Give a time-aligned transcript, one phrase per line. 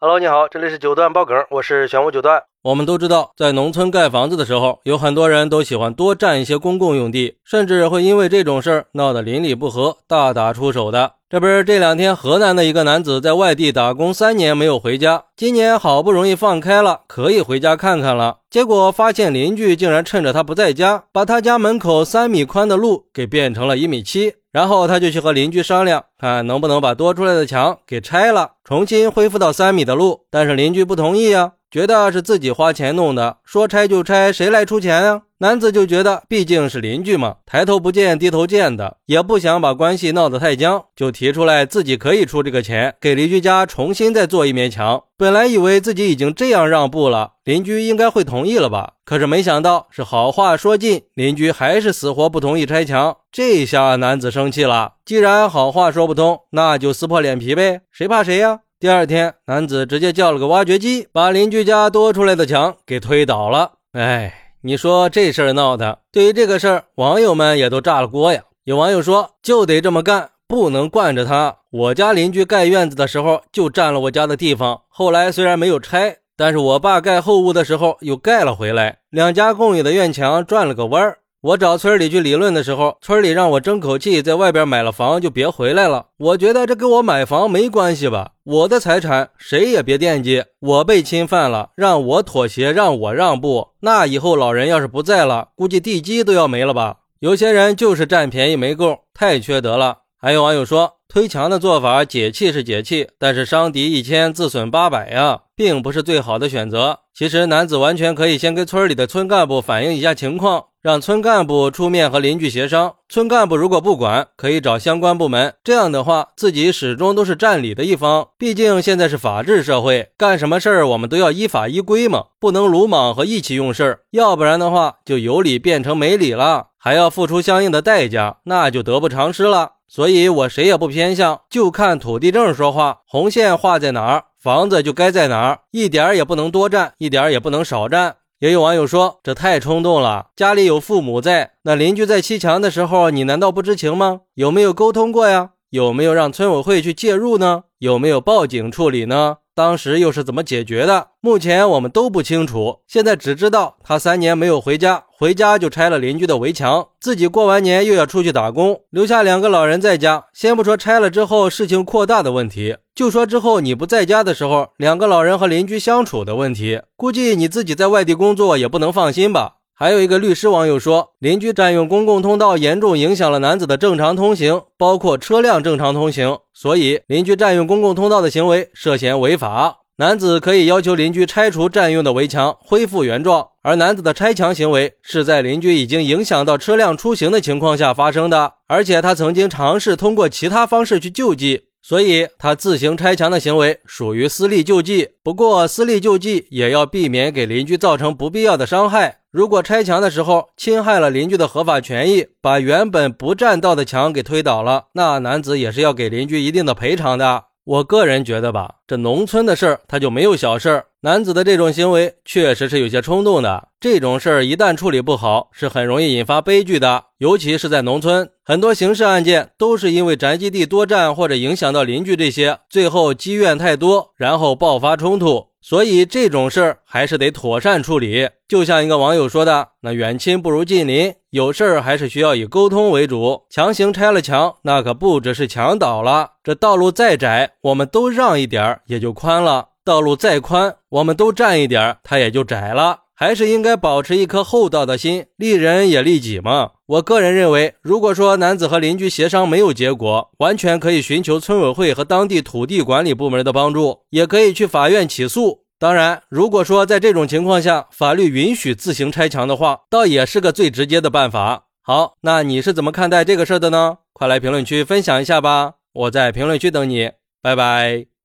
[0.00, 2.44] Hello，你好，这里是九段爆梗，我是玄武九段。
[2.62, 11.14] 我们都知道，在农村盖房子的时候，有很多人都喜欢多占一些公共用地，甚至会因为这种事儿闹得邻里不和，大打出手的。
[11.30, 18.38] 这不是这两天河南的一个男子在外地打工三年没有回家，今年好不容易放开了，可以回家看看了。
[18.48, 30.20] 结果发现邻居竟然趁着他不在家，把他家门口三米宽的路给变成了一米七，然后他就去和邻居商量，看能不能把多出来的墙给拆了，重新恢复到三米的路。
[30.30, 31.52] 但是邻居不同意呀。
[31.70, 35.20] 觉得是自己花钱弄的，说拆就拆，谁来出钱呀？
[35.40, 45.04] 男子就觉得毕竟是邻居嘛，抬头不见低头见的，也不想把关系闹得太僵，就提出来自己可以出这个钱，给邻居家重新再做一面墙。
[45.16, 48.94] 本来以为自己已经这样让步了，邻居应该会同意了吧？
[49.04, 53.16] 可是没想到是好话说尽，邻居还是死活不同意拆墙。
[53.30, 58.60] 这下男子生气了，既然好话说不通，那就撕破脸皮呗，谁怕谁呀？
[58.80, 63.72] 第二天，男子直接叫了个挖掘机，把邻居家多出来的墙给推倒了。
[63.92, 68.42] 哎，你说这事儿闹的，对于这个事儿，网友们也都炸了锅呀。
[68.64, 71.58] 有网友说，就得这么干，不能惯着他。
[71.70, 81.18] 我家邻居盖院子的时候就占了我家的地方，后来虽然没有拆，但是我爸盖后屋的时候又盖了回来，两家共有的院墙转了个弯儿。
[81.40, 86.06] 我找村里去理论的时候，村里让我争口气，在外边买了房就别回来了。
[86.18, 88.32] 我觉得这跟我买房没关系吧？
[88.42, 90.42] 我的财产谁也别惦记。
[90.58, 96.96] 我被侵犯了，让我妥协，让我让步，那以后老人要是不在了，估计地基都要没了吧？
[97.20, 99.98] 有些人就是占便宜没够，太缺德了。
[100.20, 106.98] 还有网友说，推墙的做法解气是解气，但是伤敌一千自损八百呀，并不是最好的选择。
[107.14, 110.64] 其实男子完全可以先跟村里的村干部反映一下情况。
[110.80, 115.54] 让村干部出面和邻居协商，村干部如果不管，可以找相关部门。
[115.64, 118.28] 这样的话，自己始终都是占理的一方。
[118.38, 129.72] 毕竟现在是法治社会，干什么事儿我们都要依法依规嘛，不能鲁莽和意气用事儿，要不然的话，就有理变成没理了，还要付出相应的代价，那就得不偿失了。
[129.88, 138.16] 所以我谁也不偏向，就看土地证说话，红线画在哪儿，房子就该在哪儿，一点儿也不能多占，一点儿也不能少占。
[138.40, 140.26] 也有网友说，这太冲动了。
[140.36, 144.20] 家里有父母在，那邻居在砌墙的时候，你难道不知情吗？
[144.34, 145.50] 有没有沟通过呀？
[145.70, 147.64] 有没有让村委会去介入呢？
[147.78, 149.38] 有没有报警处理呢？
[149.58, 151.08] 当时又是怎么解决的？
[151.20, 152.78] 目前我们都不清楚。
[152.86, 160.26] 现在只知道他三年没有回家，回家就拆了邻居的围墙，自己过完年又要出去打工，留下两个老人在家。
[160.32, 169.54] 先不说拆了之后事情扩大的问题，就说之后你不在家的时候，两个老人和邻居相处的问题，估计你自己在外地工作也不能放心吧。
[169.80, 179.76] 还有一个律师网友说，邻居占用公共通道，严重影响了男子的正常通行，包括车辆正常通行，所以邻居占用公共通道的行为涉嫌违法。
[179.98, 183.46] 男子可以要求邻居拆除占用的围墙，恢复原状。
[183.62, 191.67] 而男子的拆墙行为是在邻居已经影响到车辆出行的情况下发生的，而且他曾经尝试通过其他方式去救济。
[191.82, 195.10] 所以，他自行拆墙的行为属于私利救济。
[195.22, 199.20] 不过，私利救济也要避免给邻居造成不必要的伤害。
[199.30, 207.44] 如果拆墙的时候侵害了邻居的合法权益，把原本不占道的墙给推倒了，那男子也是要给邻居一定的赔偿的。
[207.68, 210.86] 我个人觉得吧，这农村的事儿他就没有小事儿。
[211.02, 217.04] 男子的这种行为确实是有些冲动的，这种事儿一旦处理不好，是很容易引发悲剧的。
[217.18, 225.47] 尤其是在农村，很多刑事案件都是因为宅基地多占或者影响到邻居这些，最后积怨太多，然后爆发冲突。
[225.68, 228.30] 所以这种事儿还是得妥善处理。
[228.48, 233.42] 就像一个网友说的：“那远亲不如近邻，有事儿还是需要以沟通为主。
[233.50, 236.30] 强行拆了墙，那可不只是墙倒了。
[236.42, 243.00] 这道路再窄，我们都让一点儿也就宽了；道路再宽，我们都占一点儿它也就窄了。
[243.20, 246.70] 还是应该保持一颗厚道的心，利人也利己嘛。
[246.86, 255.64] 我个人认为，如果说男子和邻居协商没有结果，完全可以寻求村委会和当地土地管理部门的帮助，也可以去法院起诉。
[255.80, 261.64] 当然，如果说在这种情况下，法律允许自行拆墙的话，倒也是个最直接的办法。
[261.82, 263.98] 好，那你是怎么看待这个事儿的呢？
[264.12, 267.10] 快来评论区分享一下吧，我在评论区等你，
[267.42, 268.17] 拜拜。